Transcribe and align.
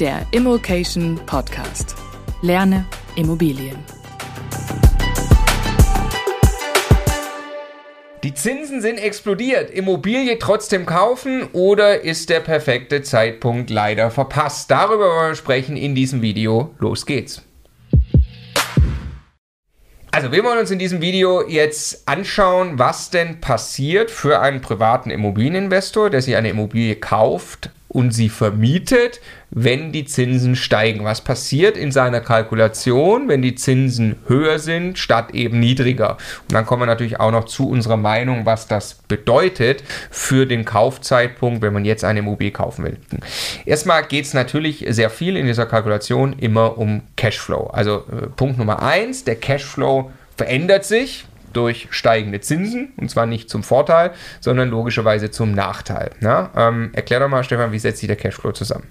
der 0.00 0.26
Immokation 0.30 1.20
Podcast. 1.26 1.94
Lerne 2.40 2.86
Immobilien. 3.16 3.76
Die 8.22 8.32
Zinsen 8.32 8.80
sind 8.80 8.96
explodiert. 8.96 9.70
Immobilie 9.70 10.38
trotzdem 10.38 10.86
kaufen 10.86 11.48
oder 11.52 12.00
ist 12.00 12.30
der 12.30 12.40
perfekte 12.40 13.02
Zeitpunkt 13.02 13.68
leider 13.68 14.10
verpasst? 14.10 14.70
Darüber 14.70 15.04
wollen 15.04 15.32
wir 15.32 15.34
sprechen 15.34 15.76
in 15.76 15.94
diesem 15.94 16.22
Video. 16.22 16.74
Los 16.78 17.04
geht's. 17.04 17.42
Also 20.12 20.32
wir 20.32 20.42
wollen 20.44 20.60
uns 20.60 20.70
in 20.70 20.78
diesem 20.78 21.02
Video 21.02 21.46
jetzt 21.46 22.08
anschauen, 22.08 22.78
was 22.78 23.10
denn 23.10 23.42
passiert 23.42 24.10
für 24.10 24.40
einen 24.40 24.62
privaten 24.62 25.10
Immobilieninvestor, 25.10 26.08
der 26.08 26.22
sich 26.22 26.36
eine 26.36 26.48
Immobilie 26.48 26.96
kauft, 26.96 27.70
und 27.90 28.12
sie 28.12 28.28
vermietet, 28.28 29.20
wenn 29.50 29.90
die 29.90 30.04
Zinsen 30.04 30.54
steigen. 30.54 31.04
Was 31.04 31.22
passiert 31.22 31.76
in 31.76 31.90
seiner 31.90 32.20
Kalkulation, 32.20 33.28
wenn 33.28 33.42
die 33.42 33.56
Zinsen 33.56 34.14
höher 34.28 34.60
sind, 34.60 34.96
statt 34.96 35.34
eben 35.34 35.58
niedriger? 35.58 36.12
Und 36.42 36.52
dann 36.52 36.66
kommen 36.66 36.82
wir 36.82 36.86
natürlich 36.86 37.18
auch 37.18 37.32
noch 37.32 37.46
zu 37.46 37.68
unserer 37.68 37.96
Meinung, 37.96 38.46
was 38.46 38.68
das 38.68 38.94
bedeutet 38.94 39.82
für 40.08 40.46
den 40.46 40.64
Kaufzeitpunkt, 40.64 41.62
wenn 41.62 41.72
man 41.72 41.84
jetzt 41.84 42.04
eine 42.04 42.20
Immobilie 42.20 42.52
kaufen 42.52 42.84
will. 42.84 42.96
Erstmal 43.66 44.04
geht 44.04 44.24
es 44.24 44.34
natürlich 44.34 44.86
sehr 44.90 45.10
viel 45.10 45.36
in 45.36 45.46
dieser 45.46 45.66
Kalkulation 45.66 46.34
immer 46.38 46.78
um 46.78 47.02
Cashflow. 47.16 47.70
Also 47.72 48.04
äh, 48.12 48.28
Punkt 48.36 48.56
Nummer 48.56 48.82
eins, 48.82 49.24
der 49.24 49.34
Cashflow 49.34 50.12
verändert 50.36 50.84
sich 50.84 51.24
durch 51.52 51.88
steigende 51.90 52.40
Zinsen 52.40 52.92
und 52.96 53.10
zwar 53.10 53.26
nicht 53.26 53.50
zum 53.50 53.62
Vorteil, 53.62 54.12
sondern 54.40 54.70
logischerweise 54.70 55.30
zum 55.30 55.52
Nachteil. 55.52 56.10
Ja? 56.20 56.50
Ähm, 56.56 56.90
erklär 56.92 57.20
doch 57.20 57.28
mal, 57.28 57.44
Stefan, 57.44 57.72
wie 57.72 57.78
setzt 57.78 58.00
sich 58.00 58.06
der 58.06 58.16
Cashflow 58.16 58.52
zusammen? 58.52 58.86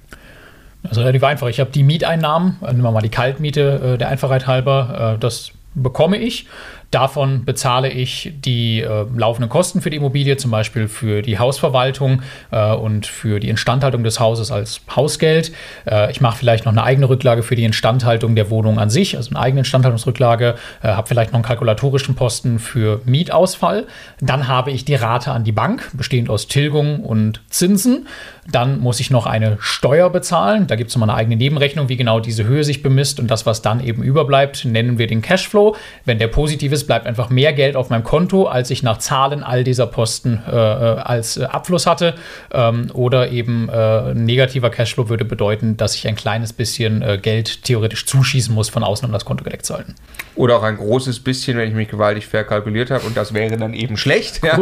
Ist 0.89 0.97
relativ 0.97 1.23
einfach. 1.23 1.47
Ich 1.47 1.59
habe 1.59 1.71
die 1.71 1.83
Mieteinnahmen, 1.83 2.57
äh, 2.61 2.67
nehmen 2.67 2.83
wir 2.83 2.91
mal 2.91 3.01
die 3.01 3.09
Kaltmiete 3.09 3.93
äh, 3.95 3.97
der 3.97 4.09
Einfachheit 4.09 4.47
halber, 4.47 5.15
äh, 5.15 5.19
das 5.19 5.51
bekomme 5.75 6.17
ich. 6.17 6.47
Davon 6.91 7.45
bezahle 7.45 7.89
ich 7.89 8.33
die 8.43 8.81
äh, 8.81 9.05
laufenden 9.15 9.49
Kosten 9.49 9.81
für 9.81 9.91
die 9.91 9.97
Immobilie, 9.97 10.37
zum 10.37 10.49
Beispiel 10.49 10.87
für 10.87 11.21
die 11.21 11.37
Hausverwaltung 11.37 12.23
äh, 12.51 12.73
und 12.73 13.05
für 13.05 13.39
die 13.39 13.49
Instandhaltung 13.49 14.03
des 14.03 14.19
Hauses 14.19 14.51
als 14.51 14.81
Hausgeld. 14.95 15.51
Äh, 15.85 16.09
ich 16.11 16.19
mache 16.19 16.37
vielleicht 16.37 16.65
noch 16.65 16.71
eine 16.71 16.83
eigene 16.83 17.07
Rücklage 17.07 17.43
für 17.43 17.55
die 17.55 17.63
Instandhaltung 17.63 18.35
der 18.35 18.49
Wohnung 18.49 18.79
an 18.79 18.89
sich, 18.89 19.17
also 19.17 19.29
eine 19.31 19.39
eigene 19.39 19.59
Instandhaltungsrücklage, 19.61 20.55
äh, 20.81 20.87
habe 20.87 21.07
vielleicht 21.07 21.31
noch 21.31 21.37
einen 21.37 21.43
kalkulatorischen 21.43 22.15
Posten 22.15 22.57
für 22.57 23.01
Mietausfall. 23.05 23.85
Dann 24.19 24.47
habe 24.47 24.71
ich 24.71 24.83
die 24.83 24.95
Rate 24.95 25.31
an 25.31 25.43
die 25.43 25.51
Bank, 25.51 25.91
bestehend 25.93 26.29
aus 26.31 26.47
Tilgung 26.47 27.01
und 27.01 27.41
Zinsen. 27.49 28.07
Dann 28.51 28.79
muss 28.79 28.99
ich 28.99 29.11
noch 29.11 29.27
eine 29.27 29.57
Steuer 29.59 30.09
bezahlen. 30.09 30.65
Da 30.65 30.75
gibt 30.75 30.89
es 30.89 30.95
nochmal 30.95 31.11
eine 31.11 31.19
eigene 31.19 31.35
Nebenrechnung, 31.35 31.87
wie 31.89 31.97
genau 31.97 32.19
diese 32.19 32.45
Höhe 32.45 32.63
sich 32.63 32.81
bemisst. 32.81 33.19
Und 33.19 33.29
das, 33.29 33.45
was 33.45 33.61
dann 33.61 33.79
eben 33.79 34.01
überbleibt, 34.01 34.65
nennen 34.65 34.97
wir 34.97 35.05
den 35.05 35.21
Cashflow. 35.21 35.75
Wenn 36.05 36.17
der 36.17 36.27
positiv 36.27 36.71
ist, 36.71 36.78
bleibt 36.85 37.05
einfach 37.05 37.29
mehr 37.29 37.53
Geld 37.53 37.75
auf 37.75 37.89
meinem 37.89 38.03
Konto, 38.03 38.45
als 38.45 38.69
ich 38.69 38.83
nach 38.83 38.97
Zahlen 38.97 39.43
all 39.43 39.63
dieser 39.63 39.87
Posten 39.87 40.41
äh, 40.47 40.51
äh 40.51 40.99
als 40.99 41.37
äh, 41.37 41.45
Abfluss 41.45 41.85
hatte. 41.85 42.15
Ähm, 42.51 42.89
oder 42.93 43.29
eben 43.31 43.69
äh, 43.69 44.13
negativer 44.13 44.69
Cashflow 44.69 45.09
würde 45.09 45.25
bedeuten, 45.25 45.77
dass 45.77 45.95
ich 45.95 46.07
ein 46.07 46.15
kleines 46.15 46.53
bisschen 46.53 47.01
äh, 47.01 47.17
Geld 47.17 47.63
theoretisch 47.63 48.05
zuschießen 48.05 48.53
muss 48.53 48.69
von 48.69 48.83
außen, 48.83 49.05
um 49.05 49.11
das 49.11 49.25
Konto 49.25 49.43
gedeckt 49.43 49.65
zu 49.65 49.75
halten. 49.75 49.95
Oder 50.35 50.57
auch 50.57 50.63
ein 50.63 50.77
großes 50.77 51.19
bisschen, 51.21 51.57
wenn 51.57 51.67
ich 51.67 51.75
mich 51.75 51.89
gewaltig 51.89 52.27
verkalkuliert 52.27 52.91
habe 52.91 53.05
und 53.05 53.17
das 53.17 53.33
wäre 53.33 53.57
dann 53.57 53.73
eben 53.73 53.97
schlecht. 53.97 54.43
Ja? 54.43 54.57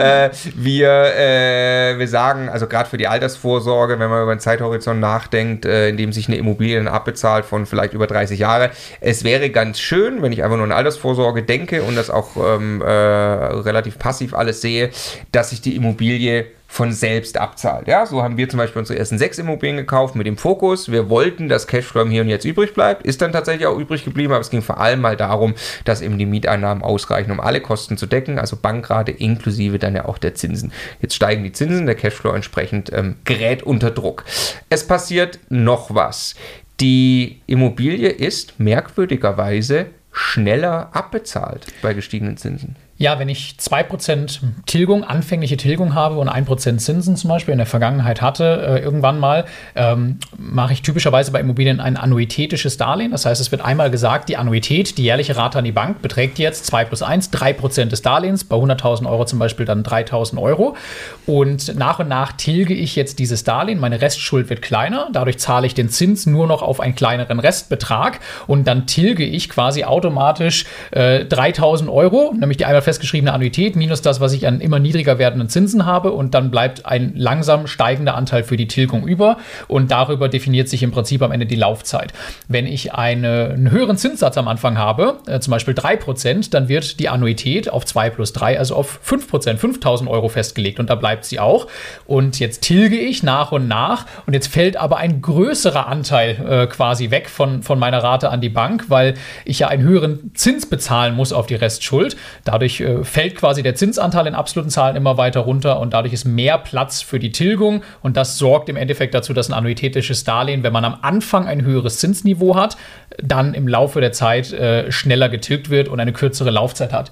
Äh, 0.00 0.30
wir, 0.54 1.98
wir 1.98 2.08
sagen, 2.08 2.48
also 2.48 2.66
gerade 2.66 2.88
für 2.88 2.96
die 2.96 3.06
Altersvorsorge, 3.06 3.98
wenn 3.98 4.08
man 4.10 4.22
über 4.22 4.30
einen 4.30 4.40
Zeithorizont 4.40 5.00
nachdenkt, 5.00 5.64
in 5.64 5.96
dem 5.96 6.12
sich 6.12 6.28
eine 6.28 6.36
Immobilie 6.36 6.76
dann 6.76 6.88
abbezahlt 6.88 7.44
von 7.44 7.66
vielleicht 7.66 7.92
über 7.92 8.06
30 8.06 8.38
Jahre, 8.38 8.70
es 9.00 9.24
wäre 9.24 9.50
ganz 9.50 9.80
schön, 9.80 10.22
wenn 10.22 10.32
ich 10.32 10.42
einfach 10.42 10.56
nur 10.56 10.64
an 10.64 10.72
Altersvorsorge 10.72 11.42
denke, 11.42 11.59
denke 11.60 11.82
und 11.82 11.96
das 11.96 12.10
auch 12.10 12.36
ähm, 12.36 12.80
äh, 12.82 12.86
relativ 12.86 13.98
passiv 13.98 14.34
alles 14.34 14.60
sehe, 14.60 14.90
dass 15.32 15.50
sich 15.50 15.60
die 15.60 15.76
Immobilie 15.76 16.46
von 16.66 16.92
selbst 16.92 17.36
abzahlt. 17.36 17.88
Ja, 17.88 18.06
so 18.06 18.22
haben 18.22 18.36
wir 18.36 18.48
zum 18.48 18.58
Beispiel 18.58 18.78
unsere 18.78 18.96
ersten 18.96 19.18
sechs 19.18 19.38
Immobilien 19.38 19.76
gekauft 19.76 20.14
mit 20.14 20.28
dem 20.28 20.36
Fokus. 20.36 20.90
Wir 20.90 21.10
wollten, 21.10 21.48
dass 21.48 21.66
Cashflow 21.66 22.06
hier 22.06 22.22
und 22.22 22.28
jetzt 22.28 22.44
übrig 22.44 22.74
bleibt. 22.74 23.04
Ist 23.04 23.20
dann 23.22 23.32
tatsächlich 23.32 23.66
auch 23.66 23.76
übrig 23.76 24.04
geblieben, 24.04 24.32
aber 24.32 24.40
es 24.40 24.50
ging 24.50 24.62
vor 24.62 24.78
allem 24.78 25.00
mal 25.00 25.16
darum, 25.16 25.54
dass 25.84 26.00
eben 26.00 26.16
die 26.16 26.26
Mieteinnahmen 26.26 26.84
ausreichen, 26.84 27.32
um 27.32 27.40
alle 27.40 27.60
Kosten 27.60 27.96
zu 27.96 28.06
decken, 28.06 28.38
also 28.38 28.56
Bankrate 28.56 29.10
inklusive 29.10 29.80
dann 29.80 29.96
ja 29.96 30.04
auch 30.04 30.16
der 30.16 30.36
Zinsen. 30.36 30.72
Jetzt 31.02 31.16
steigen 31.16 31.42
die 31.42 31.52
Zinsen, 31.52 31.86
der 31.86 31.96
Cashflow 31.96 32.32
entsprechend 32.32 32.92
ähm, 32.92 33.16
gerät 33.24 33.64
unter 33.64 33.90
Druck. 33.90 34.24
Es 34.68 34.86
passiert 34.86 35.40
noch 35.48 35.92
was. 35.92 36.36
Die 36.78 37.42
Immobilie 37.46 38.08
ist 38.08 38.60
merkwürdigerweise 38.60 39.86
schneller 40.12 40.94
abbezahlt 40.94 41.66
bei 41.82 41.94
gestiegenen 41.94 42.36
Zinsen. 42.36 42.76
Ja, 43.00 43.18
wenn 43.18 43.30
ich 43.30 43.54
2% 43.58 44.40
Tilgung, 44.66 45.04
anfängliche 45.04 45.56
Tilgung 45.56 45.94
habe 45.94 46.18
und 46.18 46.28
1% 46.28 46.76
Zinsen 46.76 47.16
zum 47.16 47.30
Beispiel 47.30 47.52
in 47.52 47.56
der 47.56 47.66
Vergangenheit 47.66 48.20
hatte, 48.20 48.62
äh, 48.62 48.78
irgendwann 48.80 49.18
mal, 49.18 49.46
ähm, 49.74 50.18
mache 50.36 50.74
ich 50.74 50.82
typischerweise 50.82 51.32
bei 51.32 51.40
Immobilien 51.40 51.80
ein 51.80 51.96
annuitätisches 51.96 52.76
Darlehen. 52.76 53.12
Das 53.12 53.24
heißt, 53.24 53.40
es 53.40 53.50
wird 53.52 53.64
einmal 53.64 53.90
gesagt, 53.90 54.28
die 54.28 54.36
Annuität, 54.36 54.98
die 54.98 55.04
jährliche 55.04 55.34
Rate 55.34 55.60
an 55.60 55.64
die 55.64 55.72
Bank 55.72 56.02
beträgt 56.02 56.38
jetzt 56.38 56.66
2 56.66 56.84
plus 56.84 57.00
1, 57.00 57.32
3% 57.32 57.86
des 57.86 58.02
Darlehens, 58.02 58.44
bei 58.44 58.56
100.000 58.56 59.08
Euro 59.08 59.24
zum 59.24 59.38
Beispiel 59.38 59.64
dann 59.64 59.82
3.000 59.82 60.38
Euro. 60.38 60.76
Und 61.24 61.74
nach 61.78 62.00
und 62.00 62.08
nach 62.08 62.32
tilge 62.32 62.74
ich 62.74 62.96
jetzt 62.96 63.18
dieses 63.18 63.44
Darlehen, 63.44 63.80
meine 63.80 64.02
Restschuld 64.02 64.50
wird 64.50 64.60
kleiner, 64.60 65.08
dadurch 65.10 65.38
zahle 65.38 65.66
ich 65.66 65.72
den 65.72 65.88
Zins 65.88 66.26
nur 66.26 66.46
noch 66.46 66.60
auf 66.60 66.80
einen 66.80 66.96
kleineren 66.96 67.40
Restbetrag 67.40 68.20
und 68.46 68.66
dann 68.66 68.86
tilge 68.86 69.24
ich 69.24 69.48
quasi 69.48 69.84
automatisch 69.84 70.66
äh, 70.90 71.20
3.000 71.20 71.90
Euro, 71.90 72.34
nämlich 72.38 72.58
die 72.58 72.66
einmal 72.66 72.89
festgeschriebene 72.90 73.32
Annuität 73.32 73.76
minus 73.76 74.02
das, 74.02 74.18
was 74.20 74.32
ich 74.32 74.48
an 74.48 74.60
immer 74.60 74.80
niedriger 74.80 75.20
werdenden 75.20 75.48
Zinsen 75.48 75.86
habe 75.86 76.10
und 76.10 76.34
dann 76.34 76.50
bleibt 76.50 76.86
ein 76.86 77.12
langsam 77.14 77.68
steigender 77.68 78.16
Anteil 78.16 78.42
für 78.42 78.56
die 78.56 78.66
Tilgung 78.66 79.06
über 79.06 79.36
und 79.68 79.92
darüber 79.92 80.28
definiert 80.28 80.68
sich 80.68 80.82
im 80.82 80.90
Prinzip 80.90 81.22
am 81.22 81.30
Ende 81.30 81.46
die 81.46 81.54
Laufzeit. 81.54 82.12
Wenn 82.48 82.66
ich 82.66 82.92
eine, 82.92 83.50
einen 83.54 83.70
höheren 83.70 83.96
Zinssatz 83.96 84.36
am 84.38 84.48
Anfang 84.48 84.76
habe, 84.76 85.18
äh, 85.28 85.38
zum 85.38 85.52
Beispiel 85.52 85.72
3%, 85.72 86.50
dann 86.50 86.68
wird 86.68 86.98
die 86.98 87.08
Annuität 87.08 87.70
auf 87.70 87.84
2 87.84 88.10
plus 88.10 88.32
3, 88.32 88.58
also 88.58 88.74
auf 88.74 88.98
5%, 89.06 89.58
5000 89.58 90.10
Euro 90.10 90.28
festgelegt 90.28 90.80
und 90.80 90.90
da 90.90 90.96
bleibt 90.96 91.24
sie 91.24 91.38
auch. 91.38 91.68
Und 92.06 92.40
jetzt 92.40 92.62
tilge 92.62 92.96
ich 92.96 93.22
nach 93.22 93.52
und 93.52 93.68
nach 93.68 94.06
und 94.26 94.34
jetzt 94.34 94.48
fällt 94.48 94.76
aber 94.76 94.96
ein 94.96 95.22
größerer 95.22 95.86
Anteil 95.86 96.30
äh, 96.44 96.66
quasi 96.66 97.12
weg 97.12 97.28
von, 97.28 97.62
von 97.62 97.78
meiner 97.78 98.02
Rate 98.02 98.30
an 98.30 98.40
die 98.40 98.48
Bank, 98.48 98.86
weil 98.88 99.14
ich 99.44 99.60
ja 99.60 99.68
einen 99.68 99.84
höheren 99.84 100.32
Zins 100.34 100.66
bezahlen 100.66 101.14
muss 101.14 101.32
auf 101.32 101.46
die 101.46 101.54
Restschuld. 101.54 102.16
Dadurch 102.44 102.79
äh, 102.80 103.04
fällt 103.04 103.34
quasi 103.36 103.62
der 103.62 103.74
Zinsanteil 103.74 104.26
in 104.26 104.34
absoluten 104.34 104.70
Zahlen 104.70 104.96
immer 104.96 105.16
weiter 105.16 105.40
runter 105.40 105.80
und 105.80 105.92
dadurch 105.92 106.12
ist 106.12 106.24
mehr 106.24 106.58
Platz 106.58 107.02
für 107.02 107.18
die 107.18 107.32
Tilgung 107.32 107.82
und 108.02 108.16
das 108.16 108.38
sorgt 108.38 108.68
im 108.68 108.76
Endeffekt 108.76 109.14
dazu, 109.14 109.32
dass 109.32 109.48
ein 109.48 109.54
annuitätisches 109.54 110.24
Darlehen, 110.24 110.62
wenn 110.62 110.72
man 110.72 110.84
am 110.84 110.98
Anfang 111.02 111.46
ein 111.46 111.62
höheres 111.62 111.98
Zinsniveau 111.98 112.56
hat, 112.56 112.76
dann 113.22 113.54
im 113.54 113.68
Laufe 113.68 114.00
der 114.00 114.12
Zeit 114.12 114.52
äh, 114.52 114.90
schneller 114.90 115.28
getilgt 115.28 115.70
wird 115.70 115.88
und 115.88 116.00
eine 116.00 116.12
kürzere 116.12 116.50
Laufzeit 116.50 116.92
hat. 116.92 117.10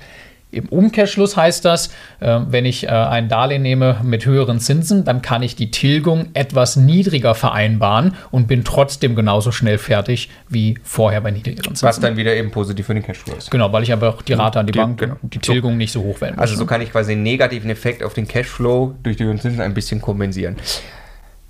Im 0.51 0.67
Umkehrschluss 0.71 1.37
heißt 1.37 1.65
das, 1.67 1.89
äh, 2.21 2.41
wenn 2.49 2.65
ich 2.65 2.85
äh, 2.85 2.89
ein 2.89 3.29
Darlehen 3.29 3.61
nehme 3.61 4.01
mit 4.03 4.25
höheren 4.25 4.61
Zinsen, 4.61 5.05
dann 5.05 5.21
kann 5.21 5.43
ich 5.43 5.57
die 5.57 5.71
Tilgung 5.71 6.31
etwas 6.33 6.77
niedriger 6.77 7.35
vereinbaren 7.35 8.15
und 8.31 8.49
bin 8.49 8.65
trotzdem 8.65 9.15
genauso 9.15 9.53
schnell 9.53 9.77
fertig 9.77 10.31
wie 10.49 10.79
vorher 10.83 11.21
bei 11.21 11.33
niedrigeren 11.33 11.75
Zinsen. 11.75 11.87
Was 11.87 12.01
dann 12.01 12.17
wieder 12.17 12.35
eben 12.35 12.51
positiv 12.51 12.87
für 12.87 12.95
den 12.95 13.03
Cashflow 13.03 13.35
ist. 13.37 13.51
Genau, 13.51 13.71
weil 13.73 13.83
ich 13.83 13.93
einfach 13.93 14.23
die 14.23 14.33
Rate 14.33 14.61
an 14.61 14.67
die, 14.67 14.73
die 14.73 14.79
Bank, 14.79 14.99
genau. 14.99 15.17
die 15.23 15.39
Tilgung 15.39 15.77
nicht 15.77 15.93
so 15.93 16.03
hoch 16.03 16.21
werden 16.23 16.37
muss. 16.37 16.43
Also 16.43 16.57
so 16.57 16.65
kann 16.65 16.81
ich 16.81 16.93
quasi 16.93 17.13
einen 17.13 17.25
negativen 17.25 17.69
Effekt 17.69 18.03
auf 18.03 18.15
den 18.15 18.27
Cashflow 18.27 18.95
durch 19.03 19.19
die 19.19 19.25
höheren 19.25 19.39
Zinsen 19.39 19.61
ein 19.61 19.75
bisschen 19.75 20.01
kompensieren. 20.01 20.57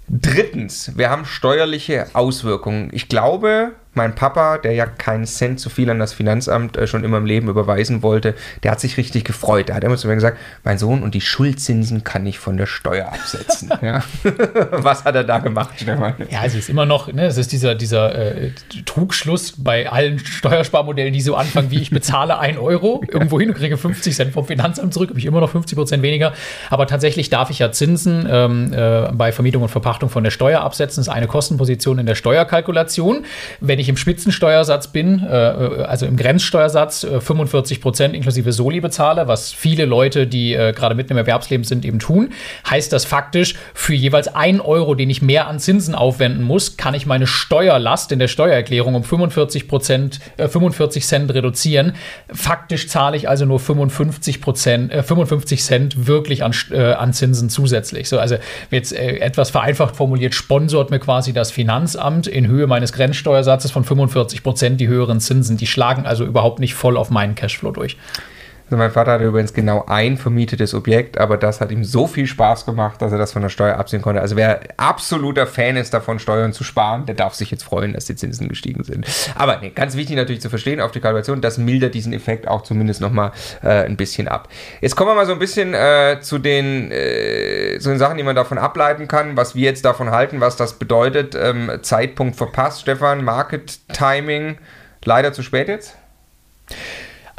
Drittens, 0.08 0.96
wir 0.96 1.10
haben 1.10 1.24
steuerliche 1.24 2.06
Auswirkungen. 2.14 2.88
Ich 2.92 3.08
glaube, 3.08 3.72
mein 3.98 4.14
Papa, 4.14 4.56
der 4.58 4.72
ja 4.72 4.86
keinen 4.86 5.26
Cent 5.26 5.60
zu 5.60 5.68
viel 5.68 5.90
an 5.90 5.98
das 5.98 6.14
Finanzamt 6.14 6.76
äh, 6.76 6.86
schon 6.86 7.04
immer 7.04 7.18
im 7.18 7.26
Leben 7.26 7.48
überweisen 7.48 8.02
wollte, 8.02 8.34
der 8.62 8.70
hat 8.70 8.80
sich 8.80 8.96
richtig 8.96 9.24
gefreut. 9.24 9.68
Der 9.68 9.74
hat 9.74 9.84
immer 9.84 9.96
zu 9.96 10.08
mir 10.08 10.14
gesagt, 10.14 10.38
mein 10.64 10.78
Sohn, 10.78 11.02
und 11.02 11.14
die 11.14 11.20
Schuldzinsen 11.20 12.04
kann 12.04 12.24
ich 12.24 12.38
von 12.38 12.56
der 12.56 12.66
Steuer 12.66 13.08
absetzen. 13.12 13.70
ja. 13.82 14.02
Was 14.70 15.04
hat 15.04 15.16
er 15.16 15.24
da 15.24 15.38
gemacht, 15.38 15.74
Stefan? 15.76 16.14
Ja, 16.30 16.44
es 16.44 16.54
ist 16.54 16.70
immer 16.70 16.86
noch, 16.86 17.12
ne, 17.12 17.26
es 17.26 17.36
ist 17.36 17.52
dieser, 17.52 17.74
dieser 17.74 18.14
äh, 18.14 18.52
Trugschluss 18.86 19.54
bei 19.58 19.90
allen 19.90 20.18
Steuersparmodellen, 20.20 21.12
die 21.12 21.20
so 21.20 21.34
anfangen, 21.34 21.70
wie 21.70 21.80
ich 21.80 21.90
bezahle 21.90 22.38
1 22.38 22.58
Euro 22.58 23.02
irgendwo 23.08 23.40
hin 23.40 23.50
und 23.50 23.56
kriege 23.56 23.76
50 23.76 24.14
Cent 24.14 24.32
vom 24.32 24.46
Finanzamt 24.46 24.94
zurück, 24.94 25.10
habe 25.10 25.18
ich 25.18 25.26
immer 25.26 25.40
noch 25.40 25.50
50 25.50 25.76
Prozent 25.76 26.02
weniger. 26.02 26.32
Aber 26.70 26.86
tatsächlich 26.86 27.30
darf 27.30 27.50
ich 27.50 27.58
ja 27.58 27.72
Zinsen 27.72 28.26
ähm, 28.30 28.72
äh, 28.72 29.10
bei 29.12 29.32
Vermietung 29.32 29.62
und 29.62 29.68
Verpachtung 29.68 30.08
von 30.08 30.22
der 30.22 30.30
Steuer 30.30 30.60
absetzen. 30.60 31.00
Das 31.00 31.08
ist 31.08 31.12
eine 31.12 31.26
Kostenposition 31.26 31.98
in 31.98 32.06
der 32.06 32.14
Steuerkalkulation. 32.14 33.24
Wenn 33.60 33.80
ich 33.80 33.87
ich 33.88 33.90
im 33.90 33.96
Spitzensteuersatz 33.96 34.88
bin, 34.88 35.26
äh, 35.26 35.32
also 35.32 36.04
im 36.04 36.16
Grenzsteuersatz, 36.16 37.04
äh, 37.04 37.20
45 37.20 37.80
Prozent 37.80 38.14
inklusive 38.14 38.52
Soli 38.52 38.80
bezahle, 38.80 39.28
was 39.28 39.52
viele 39.52 39.86
Leute, 39.86 40.26
die 40.26 40.52
äh, 40.52 40.72
gerade 40.72 40.94
mitten 40.94 41.12
im 41.12 41.18
Erwerbsleben 41.18 41.64
sind, 41.64 41.86
eben 41.86 41.98
tun, 41.98 42.30
heißt 42.68 42.92
das 42.92 43.06
faktisch, 43.06 43.54
für 43.72 43.94
jeweils 43.94 44.28
einen 44.28 44.60
Euro, 44.60 44.94
den 44.94 45.08
ich 45.08 45.22
mehr 45.22 45.48
an 45.48 45.58
Zinsen 45.58 45.94
aufwenden 45.94 46.42
muss, 46.42 46.76
kann 46.76 46.92
ich 46.92 47.06
meine 47.06 47.26
Steuerlast 47.26 48.12
in 48.12 48.18
der 48.18 48.28
Steuererklärung 48.28 48.94
um 48.94 49.04
45 49.04 49.68
Prozent, 49.68 50.20
äh, 50.36 50.48
45 50.48 51.06
Cent 51.06 51.32
reduzieren. 51.32 51.94
Faktisch 52.30 52.88
zahle 52.88 53.16
ich 53.16 53.28
also 53.28 53.46
nur 53.46 53.58
55 53.58 54.42
Prozent, 54.42 54.92
äh, 54.92 55.02
55 55.02 55.62
Cent 55.62 56.06
wirklich 56.06 56.44
an, 56.44 56.54
äh, 56.72 56.92
an 56.92 57.14
Zinsen 57.14 57.48
zusätzlich. 57.48 58.08
So, 58.08 58.18
also 58.18 58.36
jetzt 58.70 58.92
äh, 58.92 59.16
etwas 59.18 59.48
vereinfacht 59.50 59.96
formuliert, 59.96 60.34
sponsort 60.34 60.90
mir 60.90 60.98
quasi 60.98 61.32
das 61.32 61.50
Finanzamt 61.50 62.26
in 62.26 62.48
Höhe 62.48 62.66
meines 62.66 62.92
Grenzsteuersatzes 62.92 63.77
von 63.84 63.96
45 63.98 64.42
Prozent 64.42 64.80
die 64.80 64.88
höheren 64.88 65.20
Zinsen. 65.20 65.56
Die 65.56 65.66
schlagen 65.66 66.06
also 66.06 66.24
überhaupt 66.24 66.58
nicht 66.58 66.74
voll 66.74 66.96
auf 66.96 67.10
meinen 67.10 67.34
Cashflow 67.34 67.70
durch. 67.70 67.96
Also 68.68 68.76
mein 68.76 68.90
Vater 68.90 69.12
hatte 69.12 69.24
übrigens 69.24 69.54
genau 69.54 69.86
ein 69.86 70.18
vermietetes 70.18 70.74
Objekt, 70.74 71.16
aber 71.16 71.38
das 71.38 71.62
hat 71.62 71.70
ihm 71.70 71.84
so 71.84 72.06
viel 72.06 72.26
Spaß 72.26 72.66
gemacht, 72.66 73.00
dass 73.00 73.12
er 73.12 73.18
das 73.18 73.32
von 73.32 73.40
der 73.40 73.48
Steuer 73.48 73.76
absehen 73.76 74.02
konnte. 74.02 74.20
Also 74.20 74.36
wer 74.36 74.60
absoluter 74.76 75.46
Fan 75.46 75.76
ist 75.76 75.94
davon, 75.94 76.18
Steuern 76.18 76.52
zu 76.52 76.64
sparen, 76.64 77.06
der 77.06 77.14
darf 77.14 77.32
sich 77.32 77.50
jetzt 77.50 77.64
freuen, 77.64 77.94
dass 77.94 78.04
die 78.04 78.14
Zinsen 78.14 78.46
gestiegen 78.46 78.84
sind. 78.84 79.06
Aber 79.34 79.58
nee, 79.62 79.70
ganz 79.70 79.96
wichtig 79.96 80.16
natürlich 80.16 80.42
zu 80.42 80.50
verstehen 80.50 80.82
auf 80.82 80.90
die 80.90 81.00
Kalkulation, 81.00 81.40
das 81.40 81.56
mildert 81.56 81.94
diesen 81.94 82.12
Effekt 82.12 82.46
auch 82.46 82.62
zumindest 82.62 83.00
nochmal 83.00 83.32
äh, 83.62 83.84
ein 83.84 83.96
bisschen 83.96 84.28
ab. 84.28 84.48
Jetzt 84.82 84.96
kommen 84.96 85.10
wir 85.10 85.14
mal 85.14 85.24
so 85.24 85.32
ein 85.32 85.38
bisschen 85.38 85.72
äh, 85.72 86.18
zu, 86.20 86.38
den, 86.38 86.92
äh, 86.92 87.78
zu 87.80 87.88
den 87.88 87.98
Sachen, 87.98 88.18
die 88.18 88.22
man 88.22 88.36
davon 88.36 88.58
ableiten 88.58 89.08
kann, 89.08 89.34
was 89.38 89.54
wir 89.54 89.62
jetzt 89.62 89.86
davon 89.86 90.10
halten, 90.10 90.40
was 90.40 90.56
das 90.56 90.74
bedeutet. 90.74 91.34
Ähm, 91.34 91.70
Zeitpunkt 91.80 92.36
verpasst, 92.36 92.82
Stefan, 92.82 93.24
Market 93.24 93.78
Timing, 93.94 94.58
leider 95.04 95.32
zu 95.32 95.42
spät 95.42 95.68
jetzt? 95.68 95.96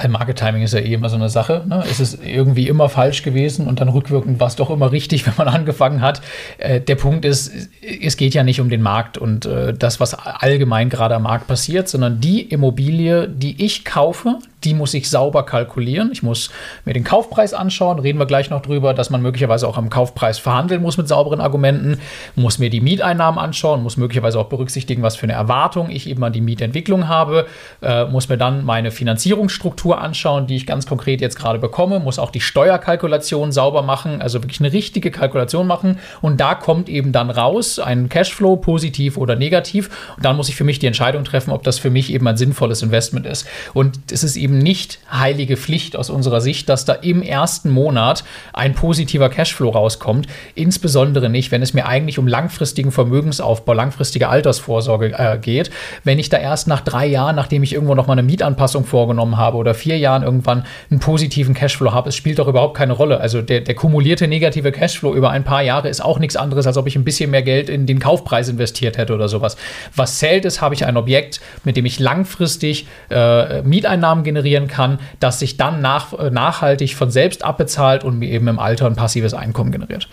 Market 0.08 0.38
Timing 0.38 0.64
ist 0.64 0.74
ja 0.74 0.80
eh 0.80 0.94
immer 0.94 1.10
so 1.10 1.16
eine 1.16 1.30
Sache. 1.30 1.64
Ne? 1.68 1.84
Es 1.90 2.00
ist 2.00 2.20
irgendwie 2.24 2.68
immer 2.68 2.90
falsch 2.90 3.24
gewesen 3.24 3.68
und 3.68 3.82
dann 3.82 3.90
rückwirkend 3.90 4.40
war 4.40 4.48
es 4.48 4.56
doch 4.56 4.70
immer 4.70 4.92
richtig, 4.94 5.26
wenn 5.26 5.34
man 5.38 5.48
angefangen 5.48 6.02
hat. 6.02 6.22
Äh, 6.58 6.80
der 6.82 6.96
Punkt 6.96 7.26
ist, 7.26 7.52
es 7.82 8.18
geht 8.18 8.34
ja 8.34 8.44
nicht 8.44 8.62
um 8.62 8.70
den 8.70 8.82
Markt 8.82 9.18
und 9.18 9.46
äh, 9.46 9.74
das, 9.74 10.00
was 10.00 10.14
allgemein 10.14 10.90
gerade 10.90 11.16
am 11.16 11.24
Markt 11.24 11.48
passiert, 11.48 11.90
sondern 11.90 12.22
die 12.22 12.42
Immobilie, 12.42 13.28
die 13.28 13.64
ich 13.64 13.84
kaufe, 13.84 14.38
die 14.64 14.74
muss 14.74 14.94
ich 14.94 15.10
sauber 15.10 15.44
kalkulieren. 15.44 16.10
Ich 16.12 16.24
muss 16.24 16.50
mir 16.86 16.94
den 16.94 17.04
Kaufpreis 17.04 17.54
anschauen, 17.54 18.00
reden 18.00 18.20
wir 18.20 18.26
gleich 18.26 18.50
noch 18.50 18.62
drüber, 18.62 18.94
dass 18.94 19.10
man 19.10 19.22
möglicherweise 19.22 19.68
auch 19.68 19.78
am 19.78 19.90
Kaufpreis 19.90 20.40
verhandeln 20.40 20.82
muss 20.82 20.98
mit 20.98 21.08
sauberen 21.08 21.40
Argumenten, 21.40 22.00
muss 22.36 22.60
mir 22.60 22.70
die 22.70 22.82
Mieteinnahmen 22.82 23.40
anschauen, 23.40 23.84
muss 23.84 23.98
möglicherweise 23.98 24.40
auch 24.40 24.48
berücksichtigen, 24.48 25.02
was 25.02 25.16
für 25.16 25.24
eine 25.24 25.34
Erwartung 25.34 25.90
ich 25.90 26.10
eben 26.10 26.24
an 26.24 26.34
die 26.34 26.42
Mietentwicklung 26.42 27.08
habe, 27.08 27.48
äh, 27.82 28.06
muss 28.06 28.30
mir 28.30 28.38
dann 28.38 28.66
meine 28.66 28.92
Finanzierungsstruktur 28.92 30.02
anschauen, 30.02 30.48
die 30.48 30.56
ich 30.56 30.66
ganz 30.66 30.86
konkret 30.86 31.22
jetzt 31.22 31.38
gerade 31.38 31.60
bekomme, 31.60 32.00
muss 32.00 32.20
auch 32.20 32.32
die 32.32 32.42
Steuerkalkulation 32.42 33.52
sauber 33.52 33.82
machen, 33.82 34.22
also 34.22 34.42
wirklich 34.44 34.60
eine 34.60 34.74
richtige 34.74 35.12
Kalkulation 35.12 35.68
machen. 35.68 36.00
Und 36.22 36.40
da 36.42 36.56
kommt 36.56 36.90
eben 36.90 37.12
dann 37.12 37.30
raus 37.30 37.80
ein 37.80 38.10
Cashflow, 38.10 38.58
positiv 38.58 39.18
oder 39.18 39.36
negativ. 39.36 39.90
Und 40.18 40.26
dann 40.26 40.36
muss 40.36 40.50
ich 40.50 40.56
für 40.56 40.64
mich 40.64 40.80
die 40.80 40.88
Entscheidung 40.88 41.24
treffen, 41.24 41.52
ob 41.52 41.64
das 41.64 41.80
für 41.80 41.90
mich 41.90 42.12
eben 42.12 42.28
ein 42.28 42.38
sinnvolles 42.38 42.82
Investment 42.82 43.26
ist. 43.26 43.48
Und 43.74 44.00
es 44.12 44.24
ist 44.24 44.36
eben 44.36 44.49
eben 44.50 44.58
nicht 44.58 45.00
heilige 45.12 45.58
Pflicht 45.58 45.96
aus 45.96 46.10
unserer 46.10 46.42
Sicht, 46.42 46.70
dass 46.70 46.84
da 46.84 46.94
im 46.94 47.22
ersten 47.22 47.70
Monat 47.70 48.24
ein 48.52 48.74
positiver 48.74 49.30
Cashflow 49.30 49.70
rauskommt. 49.70 50.28
Insbesondere 50.56 51.30
nicht, 51.30 51.52
wenn 51.52 51.62
es 51.62 51.74
mir 51.74 51.86
eigentlich 51.86 52.18
um 52.18 52.28
langfristigen 52.28 52.92
Vermögensaufbau, 52.92 53.74
langfristige 53.74 54.28
Altersvorsorge 54.28 55.14
äh, 55.18 55.38
geht. 55.40 55.70
Wenn 56.04 56.18
ich 56.18 56.30
da 56.30 56.38
erst 56.38 56.68
nach 56.68 56.82
drei 56.82 57.06
Jahren, 57.06 57.36
nachdem 57.36 57.62
ich 57.62 57.74
irgendwo 57.74 57.94
noch 57.94 58.08
mal 58.08 58.14
eine 58.14 58.24
Mietanpassung 58.24 58.86
vorgenommen 58.86 59.38
habe 59.38 59.58
oder 59.58 59.76
vier 59.76 60.00
Jahren 60.00 60.24
irgendwann 60.24 60.66
einen 60.90 61.00
positiven 61.00 61.54
Cashflow 61.54 61.92
habe, 61.92 62.10
es 62.10 62.16
spielt 62.16 62.40
doch 62.40 62.48
überhaupt 62.48 62.76
keine 62.76 62.94
Rolle. 62.94 63.20
Also 63.20 63.44
der, 63.44 63.62
der 63.62 63.76
kumulierte 63.76 64.28
negative 64.28 64.72
Cashflow 64.72 65.14
über 65.14 65.30
ein 65.30 65.44
paar 65.44 65.62
Jahre 65.62 65.90
ist 65.90 66.04
auch 66.04 66.18
nichts 66.18 66.36
anderes, 66.36 66.66
als 66.66 66.78
ob 66.78 66.88
ich 66.88 66.96
ein 66.96 67.04
bisschen 67.04 67.30
mehr 67.30 67.44
Geld 67.44 67.70
in 67.70 67.86
den 67.86 68.00
Kaufpreis 68.00 68.50
investiert 68.50 68.98
hätte 68.98 69.14
oder 69.14 69.28
sowas. 69.28 69.58
Was 69.96 70.18
zählt 70.18 70.46
ist, 70.46 70.60
habe 70.62 70.74
ich 70.74 70.86
ein 70.86 70.98
Objekt, 70.98 71.40
mit 71.64 71.78
dem 71.78 71.86
ich 71.86 72.00
langfristig 72.00 72.88
äh, 73.12 73.62
Mieteinnahmen 73.62 74.24
generiere 74.24 74.39
generieren 74.40 74.68
kann, 74.68 75.00
das 75.20 75.40
sich 75.40 75.58
dann 75.58 75.82
nach, 75.82 76.14
äh, 76.14 76.30
nachhaltig 76.30 76.96
von 76.96 77.12
selbst 77.12 77.44
abbezahlt 77.44 78.04
und 78.04 78.20
mir 78.20 78.30
eben 78.30 78.48
im 78.48 78.60
Alter 78.60 78.86
ein 78.86 78.96
passives 78.96 79.34
Einkommen 79.34 79.72
generiert. 79.72 80.08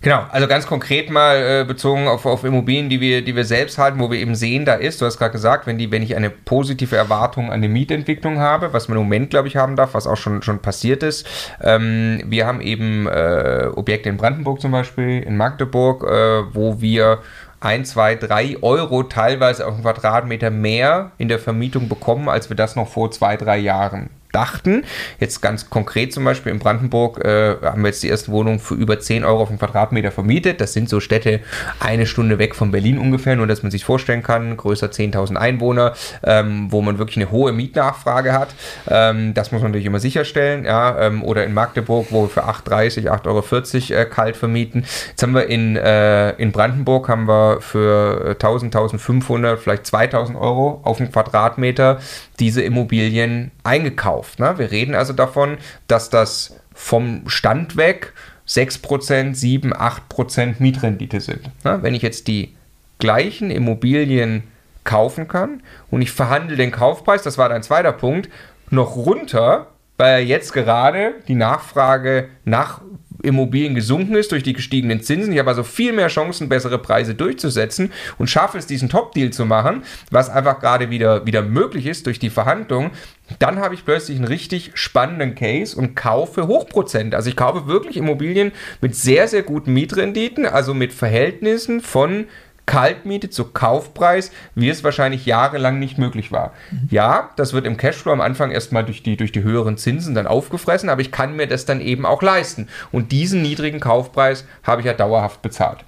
Genau, 0.00 0.24
also 0.32 0.48
ganz 0.48 0.66
konkret 0.66 1.10
mal 1.10 1.36
äh, 1.36 1.64
bezogen 1.64 2.08
auf, 2.08 2.26
auf 2.26 2.42
Immobilien, 2.42 2.88
die 2.88 3.00
wir, 3.00 3.22
die 3.22 3.36
wir 3.36 3.44
selbst 3.44 3.78
halten, 3.78 4.00
wo 4.00 4.10
wir 4.10 4.18
eben 4.18 4.34
sehen, 4.34 4.64
da 4.64 4.74
ist, 4.74 5.00
du 5.00 5.06
hast 5.06 5.16
gerade 5.16 5.30
gesagt, 5.30 5.68
wenn, 5.68 5.78
die, 5.78 5.92
wenn 5.92 6.02
ich 6.02 6.16
eine 6.16 6.28
positive 6.28 6.96
Erwartung 6.96 7.52
an 7.52 7.62
die 7.62 7.68
Mietentwicklung 7.68 8.40
habe, 8.40 8.72
was 8.72 8.88
man 8.88 8.98
im 8.98 9.04
Moment, 9.04 9.30
glaube 9.30 9.46
ich, 9.46 9.56
haben 9.56 9.76
darf, 9.76 9.94
was 9.94 10.08
auch 10.08 10.16
schon, 10.16 10.42
schon 10.42 10.58
passiert 10.58 11.04
ist. 11.04 11.24
Ähm, 11.62 12.20
wir 12.26 12.48
haben 12.48 12.60
eben 12.60 13.06
äh, 13.06 13.68
Objekte 13.76 14.08
in 14.08 14.16
Brandenburg 14.16 14.60
zum 14.60 14.72
Beispiel, 14.72 15.22
in 15.22 15.36
Magdeburg, 15.36 16.02
äh, 16.02 16.52
wo 16.52 16.80
wir 16.80 17.20
1, 17.64 17.90
2, 17.90 18.16
3 18.16 18.62
Euro 18.62 19.04
teilweise 19.04 19.66
auf 19.66 19.74
den 19.74 19.82
Quadratmeter 19.82 20.50
mehr 20.50 21.12
in 21.18 21.28
der 21.28 21.38
Vermietung 21.38 21.88
bekommen, 21.88 22.28
als 22.28 22.48
wir 22.48 22.56
das 22.56 22.74
noch 22.74 22.88
vor 22.88 23.10
zwei, 23.10 23.36
drei 23.36 23.58
Jahren 23.58 24.10
dachten. 24.32 24.84
Jetzt 25.20 25.40
ganz 25.42 25.70
konkret 25.70 26.12
zum 26.12 26.24
Beispiel 26.24 26.52
in 26.52 26.58
Brandenburg 26.58 27.24
äh, 27.24 27.56
haben 27.62 27.82
wir 27.82 27.88
jetzt 27.88 28.02
die 28.02 28.08
erste 28.08 28.32
Wohnung 28.32 28.58
für 28.58 28.74
über 28.74 28.98
10 28.98 29.24
Euro 29.24 29.42
auf 29.42 29.48
den 29.48 29.58
Quadratmeter 29.58 30.10
vermietet. 30.10 30.60
Das 30.60 30.72
sind 30.72 30.88
so 30.88 31.00
Städte 31.00 31.40
eine 31.80 32.06
Stunde 32.06 32.38
weg 32.38 32.54
von 32.54 32.70
Berlin 32.70 32.98
ungefähr, 32.98 33.36
nur 33.36 33.46
dass 33.46 33.62
man 33.62 33.70
sich 33.70 33.84
vorstellen 33.84 34.22
kann, 34.22 34.56
größer 34.56 34.88
10.000 34.88 35.36
Einwohner, 35.36 35.94
ähm, 36.22 36.66
wo 36.70 36.82
man 36.82 36.98
wirklich 36.98 37.16
eine 37.16 37.30
hohe 37.30 37.52
Mietnachfrage 37.52 38.32
hat. 38.32 38.48
Ähm, 38.88 39.34
das 39.34 39.52
muss 39.52 39.62
man 39.62 39.70
natürlich 39.70 39.86
immer 39.86 40.00
sicherstellen. 40.00 40.64
Ja, 40.64 40.98
ähm, 40.98 41.22
oder 41.22 41.44
in 41.44 41.54
Magdeburg, 41.54 42.06
wo 42.10 42.22
wir 42.22 42.28
für 42.28 42.44
8,30, 42.44 43.08
8,40 43.08 43.92
Euro 43.92 44.00
äh, 44.00 44.04
kalt 44.06 44.36
vermieten. 44.36 44.84
Jetzt 45.08 45.22
haben 45.22 45.34
wir 45.34 45.46
in, 45.46 45.76
äh, 45.76 46.30
in 46.32 46.52
Brandenburg 46.52 47.08
haben 47.08 47.28
wir 47.28 47.60
für 47.60 48.30
1000, 48.30 48.74
1500, 48.74 49.58
vielleicht 49.58 49.86
2000 49.86 50.38
Euro 50.38 50.80
auf 50.84 50.98
den 50.98 51.10
Quadratmeter 51.12 51.98
diese 52.38 52.62
Immobilien 52.62 53.50
eingekauft. 53.64 54.38
Ne? 54.38 54.58
Wir 54.58 54.70
reden 54.70 54.94
also 54.94 55.12
davon, 55.12 55.58
dass 55.88 56.10
das 56.10 56.56
vom 56.74 57.28
Stand 57.28 57.76
weg 57.76 58.12
6%, 58.48 59.34
7, 59.34 59.72
8% 59.72 60.54
Mietrendite 60.58 61.20
sind. 61.20 61.50
Ne? 61.64 61.78
Wenn 61.82 61.94
ich 61.94 62.02
jetzt 62.02 62.28
die 62.28 62.54
gleichen 62.98 63.50
Immobilien 63.50 64.44
kaufen 64.84 65.28
kann 65.28 65.62
und 65.90 66.02
ich 66.02 66.10
verhandle 66.10 66.56
den 66.56 66.72
Kaufpreis, 66.72 67.22
das 67.22 67.38
war 67.38 67.48
dein 67.48 67.62
zweiter 67.62 67.92
Punkt, 67.92 68.28
noch 68.70 68.96
runter, 68.96 69.68
weil 69.96 70.24
jetzt 70.24 70.52
gerade 70.52 71.14
die 71.28 71.34
Nachfrage 71.34 72.28
nach 72.44 72.80
Immobilien 73.22 73.74
gesunken 73.74 74.14
ist 74.14 74.32
durch 74.32 74.42
die 74.42 74.52
gestiegenen 74.52 75.02
Zinsen. 75.02 75.32
Ich 75.32 75.38
habe 75.38 75.50
also 75.50 75.62
viel 75.62 75.92
mehr 75.92 76.08
Chancen, 76.08 76.48
bessere 76.48 76.78
Preise 76.78 77.14
durchzusetzen 77.14 77.92
und 78.18 78.30
schaffe 78.30 78.58
es, 78.58 78.66
diesen 78.66 78.88
Top-Deal 78.88 79.30
zu 79.30 79.44
machen, 79.44 79.82
was 80.10 80.30
einfach 80.30 80.60
gerade 80.60 80.90
wieder, 80.90 81.26
wieder 81.26 81.42
möglich 81.42 81.86
ist 81.86 82.06
durch 82.06 82.18
die 82.18 82.30
Verhandlungen. 82.30 82.90
Dann 83.38 83.58
habe 83.58 83.74
ich 83.74 83.84
plötzlich 83.84 84.16
einen 84.16 84.26
richtig 84.26 84.72
spannenden 84.74 85.34
Case 85.34 85.76
und 85.76 85.94
kaufe 85.94 86.46
Hochprozent. 86.46 87.14
Also 87.14 87.28
ich 87.28 87.36
kaufe 87.36 87.66
wirklich 87.66 87.96
Immobilien 87.96 88.52
mit 88.80 88.94
sehr, 88.94 89.28
sehr 89.28 89.42
guten 89.42 89.72
Mietrenditen, 89.72 90.46
also 90.46 90.74
mit 90.74 90.92
Verhältnissen 90.92 91.80
von 91.80 92.26
Kaltmiete 92.66 93.30
zu 93.30 93.44
Kaufpreis, 93.44 94.30
wie 94.54 94.68
es 94.68 94.84
wahrscheinlich 94.84 95.26
jahrelang 95.26 95.78
nicht 95.78 95.98
möglich 95.98 96.32
war. 96.32 96.52
Mhm. 96.70 96.88
Ja, 96.90 97.30
das 97.36 97.52
wird 97.52 97.66
im 97.66 97.76
Cashflow 97.76 98.12
am 98.12 98.20
Anfang 98.20 98.50
erstmal 98.50 98.84
durch 98.84 99.02
die, 99.02 99.16
durch 99.16 99.32
die 99.32 99.42
höheren 99.42 99.76
Zinsen 99.76 100.14
dann 100.14 100.26
aufgefressen, 100.26 100.88
aber 100.88 101.00
ich 101.00 101.12
kann 101.12 101.36
mir 101.36 101.46
das 101.46 101.64
dann 101.64 101.80
eben 101.80 102.06
auch 102.06 102.22
leisten. 102.22 102.68
Und 102.92 103.12
diesen 103.12 103.42
niedrigen 103.42 103.80
Kaufpreis 103.80 104.46
habe 104.62 104.80
ich 104.80 104.86
ja 104.86 104.94
dauerhaft 104.94 105.42
bezahlt. 105.42 105.84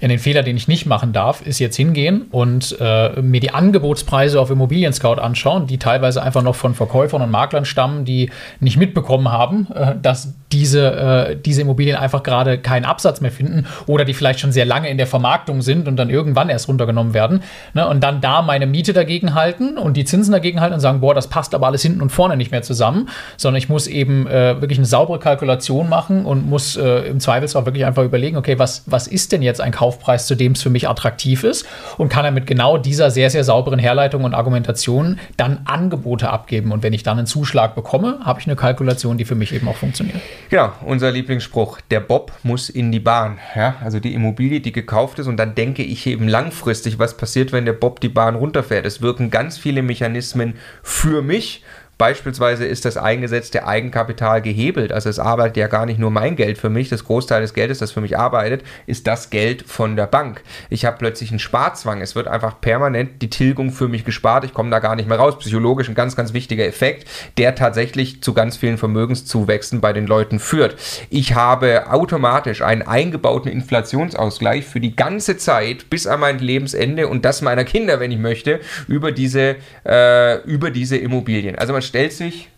Ja, 0.00 0.08
den 0.08 0.18
Fehler, 0.18 0.42
den 0.42 0.56
ich 0.56 0.68
nicht 0.68 0.86
machen 0.86 1.12
darf, 1.12 1.44
ist 1.46 1.58
jetzt 1.58 1.76
hingehen 1.76 2.26
und 2.30 2.76
äh, 2.80 3.20
mir 3.20 3.40
die 3.40 3.52
Angebotspreise 3.52 4.40
auf 4.40 4.50
Immobilien 4.50 4.92
Scout 4.92 5.20
anschauen, 5.20 5.66
die 5.66 5.78
teilweise 5.78 6.22
einfach 6.22 6.42
noch 6.42 6.54
von 6.54 6.74
Verkäufern 6.74 7.22
und 7.22 7.30
Maklern 7.30 7.64
stammen, 7.64 8.04
die 8.04 8.30
nicht 8.60 8.76
mitbekommen 8.76 9.30
haben, 9.30 9.68
äh, 9.74 9.94
dass 10.00 10.34
diese, 10.54 10.92
äh, 10.92 11.36
diese 11.36 11.62
Immobilien 11.62 11.96
einfach 11.96 12.22
gerade 12.22 12.58
keinen 12.58 12.84
Absatz 12.84 13.20
mehr 13.20 13.32
finden 13.32 13.66
oder 13.86 14.04
die 14.04 14.14
vielleicht 14.14 14.40
schon 14.40 14.52
sehr 14.52 14.64
lange 14.64 14.88
in 14.88 14.98
der 14.98 15.06
Vermarktung 15.06 15.62
sind 15.62 15.88
und 15.88 15.96
dann 15.96 16.10
irgendwann 16.10 16.48
erst 16.48 16.68
runtergenommen 16.68 17.12
werden. 17.12 17.42
Ne? 17.74 17.86
Und 17.88 18.02
dann 18.04 18.20
da 18.20 18.40
meine 18.40 18.66
Miete 18.66 18.92
dagegen 18.92 19.34
halten 19.34 19.76
und 19.76 19.96
die 19.96 20.04
Zinsen 20.04 20.32
dagegen 20.32 20.60
halten 20.60 20.74
und 20.74 20.80
sagen, 20.80 21.00
boah, 21.00 21.14
das 21.14 21.26
passt 21.28 21.54
aber 21.54 21.66
alles 21.66 21.82
hinten 21.82 22.00
und 22.00 22.10
vorne 22.10 22.36
nicht 22.36 22.52
mehr 22.52 22.62
zusammen, 22.62 23.08
sondern 23.36 23.58
ich 23.58 23.68
muss 23.68 23.86
eben 23.88 24.26
äh, 24.26 24.60
wirklich 24.60 24.78
eine 24.78 24.86
saubere 24.86 25.18
Kalkulation 25.18 25.88
machen 25.88 26.24
und 26.24 26.48
muss 26.48 26.76
äh, 26.76 27.08
im 27.08 27.18
Zweifelsfall 27.18 27.66
wirklich 27.66 27.84
einfach 27.84 28.04
überlegen, 28.04 28.36
okay, 28.36 28.58
was, 28.58 28.84
was 28.86 29.08
ist 29.08 29.32
denn 29.32 29.42
jetzt 29.42 29.60
ein 29.64 29.72
Kaufpreis, 29.72 30.26
zu 30.26 30.34
dem 30.34 30.52
es 30.52 30.62
für 30.62 30.70
mich 30.70 30.88
attraktiv 30.88 31.42
ist 31.44 31.66
und 31.98 32.08
kann 32.08 32.24
dann 32.24 32.34
mit 32.34 32.46
genau 32.46 32.78
dieser 32.78 33.10
sehr, 33.10 33.30
sehr 33.30 33.44
sauberen 33.44 33.78
Herleitung 33.78 34.24
und 34.24 34.34
Argumentation 34.34 35.18
dann 35.36 35.60
Angebote 35.64 36.30
abgeben. 36.30 36.72
Und 36.72 36.82
wenn 36.82 36.92
ich 36.92 37.02
dann 37.02 37.18
einen 37.18 37.26
Zuschlag 37.26 37.74
bekomme, 37.74 38.20
habe 38.24 38.40
ich 38.40 38.46
eine 38.46 38.56
Kalkulation, 38.56 39.18
die 39.18 39.24
für 39.24 39.34
mich 39.34 39.52
eben 39.52 39.66
auch 39.68 39.76
funktioniert. 39.76 40.20
Genau, 40.50 40.72
unser 40.84 41.10
Lieblingsspruch, 41.10 41.80
der 41.90 42.00
Bob 42.00 42.32
muss 42.42 42.68
in 42.68 42.92
die 42.92 43.00
Bahn. 43.00 43.38
Ja, 43.56 43.76
also 43.82 43.98
die 43.98 44.14
Immobilie, 44.14 44.60
die 44.60 44.72
gekauft 44.72 45.18
ist 45.18 45.26
und 45.26 45.36
dann 45.36 45.54
denke 45.54 45.82
ich 45.82 46.06
eben 46.06 46.28
langfristig, 46.28 46.98
was 46.98 47.16
passiert, 47.16 47.52
wenn 47.52 47.64
der 47.64 47.72
Bob 47.72 48.00
die 48.00 48.08
Bahn 48.08 48.34
runterfährt. 48.34 48.86
Es 48.86 49.02
wirken 49.02 49.30
ganz 49.30 49.58
viele 49.58 49.82
Mechanismen 49.82 50.54
für 50.82 51.22
mich 51.22 51.62
Beispielsweise 51.98 52.64
ist 52.64 52.84
das 52.84 52.96
eingesetzte 52.96 53.66
Eigenkapital 53.66 54.42
gehebelt. 54.42 54.92
Also 54.92 55.08
es 55.08 55.18
arbeitet 55.18 55.56
ja 55.56 55.68
gar 55.68 55.86
nicht 55.86 55.98
nur 55.98 56.10
mein 56.10 56.34
Geld 56.34 56.58
für 56.58 56.70
mich. 56.70 56.88
Das 56.88 57.04
Großteil 57.04 57.42
des 57.42 57.54
Geldes, 57.54 57.78
das 57.78 57.92
für 57.92 58.00
mich 58.00 58.18
arbeitet, 58.18 58.64
ist 58.86 59.06
das 59.06 59.30
Geld 59.30 59.62
von 59.62 59.94
der 59.94 60.06
Bank. 60.06 60.42
Ich 60.70 60.84
habe 60.84 60.96
plötzlich 60.98 61.30
einen 61.30 61.38
Sparzwang. 61.38 62.00
Es 62.00 62.16
wird 62.16 62.26
einfach 62.26 62.60
permanent 62.60 63.22
die 63.22 63.30
Tilgung 63.30 63.70
für 63.70 63.86
mich 63.86 64.04
gespart. 64.04 64.44
Ich 64.44 64.54
komme 64.54 64.70
da 64.70 64.80
gar 64.80 64.96
nicht 64.96 65.08
mehr 65.08 65.18
raus. 65.18 65.38
Psychologisch 65.38 65.88
ein 65.88 65.94
ganz, 65.94 66.16
ganz 66.16 66.32
wichtiger 66.32 66.66
Effekt, 66.66 67.08
der 67.38 67.54
tatsächlich 67.54 68.22
zu 68.22 68.34
ganz 68.34 68.56
vielen 68.56 68.78
Vermögenszuwächsen 68.78 69.80
bei 69.80 69.92
den 69.92 70.06
Leuten 70.06 70.40
führt. 70.40 70.76
Ich 71.10 71.34
habe 71.34 71.92
automatisch 71.92 72.62
einen 72.62 72.82
eingebauten 72.82 73.50
Inflationsausgleich 73.50 74.64
für 74.64 74.80
die 74.80 74.96
ganze 74.96 75.36
Zeit 75.36 75.90
bis 75.90 76.06
an 76.08 76.20
mein 76.20 76.38
Lebensende 76.40 77.06
und 77.06 77.24
das 77.24 77.40
meiner 77.40 77.64
Kinder, 77.64 78.00
wenn 78.00 78.10
ich 78.10 78.18
möchte, 78.18 78.60
über 78.88 79.12
diese, 79.12 79.56
äh, 79.86 80.40
über 80.42 80.70
diese 80.70 80.96
Immobilien. 80.96 81.56
Also 81.56 81.72
man 81.72 81.83
stellt 81.86 82.12
sich. 82.12 82.48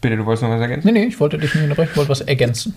Bitte, 0.00 0.16
du 0.16 0.24
wolltest 0.24 0.42
noch 0.42 0.50
was 0.50 0.60
ergänzen? 0.60 0.92
Nee, 0.92 1.00
nee, 1.00 1.06
ich 1.06 1.20
wollte 1.20 1.38
dich 1.38 1.54
nicht 1.54 1.64
unterbrechen, 1.64 1.90
ich 1.92 1.96
wollte 1.96 2.10
was 2.10 2.20
ergänzen. 2.22 2.74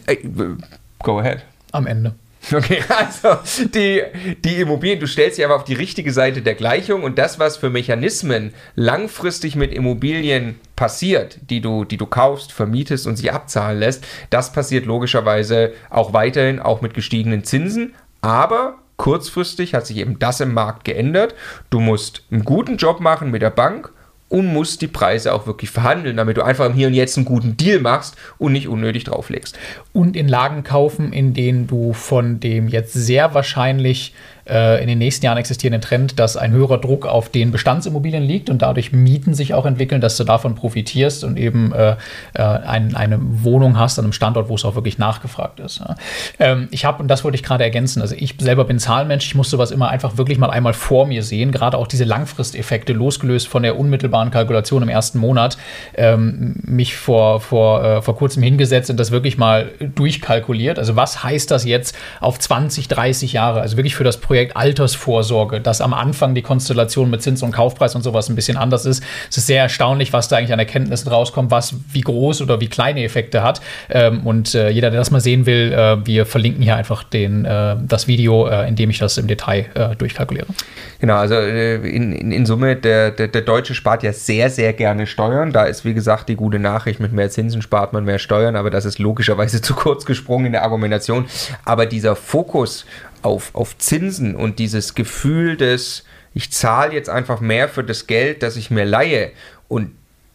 Go 1.00 1.20
ahead. 1.20 1.44
Am 1.72 1.88
Ende. 1.88 2.16
Okay, 2.52 2.84
also 2.90 3.38
die, 3.74 4.02
die 4.44 4.62
Immobilien, 4.62 5.00
du 5.00 5.08
stellst 5.08 5.38
dich 5.38 5.46
aber 5.46 5.56
auf 5.56 5.64
die 5.64 5.74
richtige 5.74 6.12
Seite 6.12 6.42
der 6.42 6.56
Gleichung 6.56 7.04
und 7.04 7.18
das, 7.18 7.40
was 7.40 7.58
für 7.58 7.70
Mechanismen 7.70 8.54
langfristig 8.76 9.56
mit 9.56 9.74
Immobilien 9.74 10.60
passiert, 10.76 11.38
die 11.50 11.62
du, 11.62 11.86
die 11.86 11.98
du 11.98 12.06
kaufst, 12.06 12.52
vermietest 12.52 13.08
und 13.08 13.16
sie 13.16 13.32
abzahlen 13.32 13.80
lässt, 13.80 14.06
das 14.30 14.52
passiert 14.52 14.86
logischerweise 14.86 15.74
auch 15.90 16.14
weiterhin, 16.14 16.60
auch 16.60 16.82
mit 16.82 16.94
gestiegenen 16.94 17.44
Zinsen. 17.44 17.96
Aber 18.22 18.76
kurzfristig 18.98 19.74
hat 19.74 19.88
sich 19.88 19.98
eben 19.98 20.20
das 20.20 20.42
im 20.42 20.54
Markt 20.54 20.84
geändert. 20.84 21.36
Du 21.70 21.80
musst 21.80 22.24
einen 22.32 22.44
guten 22.44 22.78
Job 22.78 23.00
machen 23.00 23.32
mit 23.32 23.42
der 23.42 23.50
Bank 23.50 23.92
und 24.34 24.48
musst 24.48 24.82
die 24.82 24.88
Preise 24.88 25.32
auch 25.32 25.46
wirklich 25.46 25.70
verhandeln, 25.70 26.18
damit 26.18 26.38
du 26.38 26.42
einfach 26.42 26.66
im 26.66 26.74
Hier 26.74 26.88
und 26.88 26.96
Jetzt 26.96 27.18
einen 27.18 27.26
guten 27.26 27.56
Deal 27.56 27.80
machst 27.80 28.16
und 28.40 28.52
nicht 28.52 28.68
unnötig 28.68 29.04
drauflegst. 29.04 29.60
Und 29.94 30.16
in 30.16 30.28
Lagen 30.28 30.64
kaufen, 30.64 31.14
in 31.14 31.36
denen 31.36 31.68
du 31.68 31.94
von 31.94 32.40
dem 32.40 32.68
jetzt 32.68 32.94
sehr 32.94 33.36
wahrscheinlich 33.36 34.16
in 34.46 34.88
den 34.88 34.98
nächsten 34.98 35.26
Jahren 35.26 35.38
existierenden 35.38 35.82
Trend, 35.82 36.20
dass 36.20 36.36
ein 36.36 36.52
höherer 36.52 36.78
Druck 36.78 37.06
auf 37.06 37.30
den 37.30 37.52
Bestandsimmobilien 37.52 38.24
liegt 38.24 38.50
und 38.50 38.62
dadurch 38.62 38.92
Mieten 38.92 39.34
sich 39.34 39.54
auch 39.54 39.66
entwickeln, 39.66 40.02
dass 40.02 40.18
du 40.18 40.24
davon 40.24 40.56
profitierst 40.56 41.24
und 41.24 41.38
eben 41.38 41.72
äh, 41.74 41.96
äh, 42.34 42.42
ein, 42.42 42.96
eine 42.96 43.20
Wohnung 43.22 43.80
hast 43.80 44.00
an 44.00 44.06
einem 44.06 44.14
Standort, 44.14 44.50
wo 44.50 44.56
es 44.56 44.66
auch 44.66 44.76
wirklich 44.76 44.98
nachgefragt 44.98 45.60
ist. 45.60 45.80
Ja. 45.80 45.96
Ähm, 46.40 46.68
ich 46.72 46.86
habe, 46.86 47.02
und 47.02 47.08
das 47.08 47.24
wollte 47.24 47.36
ich 47.36 47.44
gerade 47.44 47.64
ergänzen, 47.64 48.02
also 48.02 48.16
ich 48.18 48.36
selber 48.40 48.66
bin 48.66 48.80
Zahlenmensch, 48.80 49.26
ich 49.26 49.36
muss 49.36 49.50
sowas 49.50 49.72
immer 49.72 49.90
einfach 49.90 50.18
wirklich 50.18 50.38
mal 50.38 50.50
einmal 50.50 50.74
vor 50.74 51.06
mir 51.06 51.24
sehen, 51.24 51.52
gerade 51.52 51.78
auch 51.78 51.88
diese 51.88 52.04
Langfristeffekte, 52.04 52.94
losgelöst 52.94 53.48
von 53.48 53.64
der 53.64 53.78
unmittelbaren 53.78 54.32
Kalkulation 54.32 54.84
im 54.84 54.90
ersten 54.90 55.20
Monat, 55.20 55.58
ähm, 55.96 56.56
mich 56.64 56.96
vor, 56.96 57.40
vor, 57.40 57.84
äh, 57.84 58.02
vor 58.02 58.16
kurzem 58.16 58.44
hingesetzt 58.44 58.90
und 58.90 58.98
das 59.00 59.12
wirklich 59.12 59.38
mal 59.38 59.72
durchkalkuliert. 59.80 60.80
Also 60.80 60.96
was 60.96 61.24
heißt 61.24 61.50
das 61.52 61.66
jetzt 61.66 61.96
auf 62.20 62.40
20, 62.40 62.88
30 62.88 63.34
Jahre? 63.34 63.62
Also 63.62 63.78
wirklich 63.78 63.96
für 63.96 64.04
das 64.04 64.18
Projekt 64.18 64.33
Projekt 64.34 64.58
Altersvorsorge, 64.58 65.62
dass 65.62 65.80
am 65.80 65.94
Anfang 65.94 66.34
die 66.34 66.42
Konstellation 66.42 67.08
mit 67.12 67.22
Zins 67.22 67.44
und 67.44 67.52
Kaufpreis 67.52 67.94
und 67.94 68.02
sowas 68.02 68.30
ein 68.30 68.36
bisschen 68.36 68.58
anders 68.58 68.84
ist. 68.88 69.04
Es 69.30 69.38
ist 69.38 69.46
sehr 69.46 69.62
erstaunlich, 69.62 70.12
was 70.12 70.28
da 70.28 70.38
eigentlich 70.38 70.54
an 70.54 70.58
Erkenntnissen 70.58 71.08
rauskommt, 71.08 71.52
was 71.52 71.76
wie 71.92 72.02
groß 72.02 72.42
oder 72.42 72.60
wie 72.60 72.68
kleine 72.68 73.04
Effekte 73.04 73.44
hat. 73.44 73.62
Ähm, 73.92 74.26
und 74.26 74.56
äh, 74.56 74.70
jeder, 74.70 74.90
der 74.90 75.00
das 75.00 75.12
mal 75.12 75.22
sehen 75.22 75.46
will, 75.46 75.72
äh, 75.72 76.04
wir 76.08 76.26
verlinken 76.26 76.64
hier 76.64 76.76
einfach 76.76 77.04
den, 77.04 77.46
äh, 77.46 77.76
das 77.88 78.08
Video, 78.08 78.48
äh, 78.48 78.68
in 78.68 78.76
dem 78.76 78.90
ich 78.90 78.98
das 78.98 79.20
im 79.20 79.28
Detail 79.28 79.68
äh, 79.76 79.96
durchkalkuliere. 79.98 80.48
Genau, 80.98 81.18
also 81.18 81.36
äh, 81.36 81.76
in, 81.76 82.12
in, 82.14 82.32
in, 82.32 82.48
Summe, 82.48 82.76
der, 82.76 83.12
der, 83.12 83.28
der 83.28 83.42
Deutsche 83.42 83.76
spart 83.76 84.02
ja 84.02 84.14
sehr, 84.14 84.50
sehr 84.50 84.74
gerne 84.74 85.06
Steuern. 85.06 85.52
Da 85.52 85.66
ist, 85.66 85.86
wie 85.86 85.94
gesagt, 85.94 86.28
die 86.28 86.36
gute 86.36 86.58
Nachricht, 86.58 87.00
mit 87.00 87.14
mehr 87.14 87.30
Zinsen 87.30 87.62
spart 87.62 87.94
man 87.94 88.04
mehr 88.04 88.18
Steuern, 88.18 88.56
aber 88.56 88.72
das 88.72 88.86
ist 88.86 88.98
logischerweise 88.98 89.62
zu 89.62 89.76
kurz 89.76 90.06
gesprungen 90.06 90.48
in 90.48 90.52
der 90.54 90.64
Argumentation. 90.64 91.28
Aber 91.66 91.86
dieser 91.86 92.16
Fokus 92.16 92.88
auf, 93.24 93.54
auf 93.54 93.78
Zinsen 93.78 94.36
und 94.36 94.60
dieses 94.60 94.96
Gefühl 94.96 95.58
des, 95.58 96.04
ich 96.34 96.52
zahle 96.52 96.94
jetzt 96.94 97.10
einfach 97.10 97.40
mehr 97.40 97.70
für 97.70 97.84
das 97.84 98.08
Geld, 98.08 98.44
das 98.44 98.56
ich 98.56 98.72
mir 98.72 98.86
leihe 98.86 99.32
und 99.68 99.92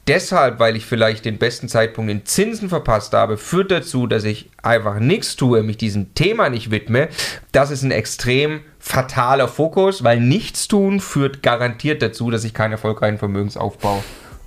deshalb, 0.09 0.59
weil 0.59 0.75
ich 0.75 0.87
vielleicht 0.87 1.25
den 1.25 1.39
besten 1.39 1.69
Zeitpunkt 1.69 2.11
in 2.11 2.25
Zinsen 2.25 2.69
verpasst 2.69 3.13
habe, 3.13 3.37
führt 3.37 3.71
dazu, 3.71 4.07
dass 4.07 4.25
ich 4.25 4.51
einfach 4.63 4.99
nichts 4.99 5.37
tue, 5.37 5.63
mich 5.63 5.77
diesem 5.77 6.15
Thema 6.15 6.49
nicht 6.49 6.71
widme. 6.71 7.09
Das 7.53 7.71
ist 7.71 7.83
ein 7.83 7.91
extrem 7.91 8.61
fataler 8.79 9.49
Fokus, 9.49 10.03
weil 10.03 10.21
nichts 10.21 10.67
tun 10.67 11.01
führt 11.01 11.43
garantiert 11.43 12.03
dazu, 12.03 12.31
dass 12.31 12.45
ich 12.45 12.55
keinen 12.55 12.73
erfolgreichen 12.73 13.19
Vermögensaufbau 13.19 14.03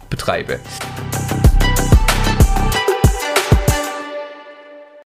betreibe. 0.10 0.60